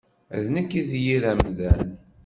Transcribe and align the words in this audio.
D 0.43 0.45
nekk 0.55 0.71
i 0.79 0.81
d 0.89 0.91
yir 1.03 1.23
amdan. 1.31 1.87